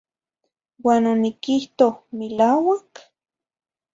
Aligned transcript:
Uan 0.85 1.03
oniquihtoh 1.11 1.93
“milauac?” 2.17 2.93